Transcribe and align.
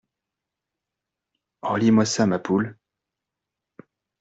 Relis-moi 1.61 2.05
ça, 2.07 2.25
ma 2.25 2.39
poule. 2.39 2.75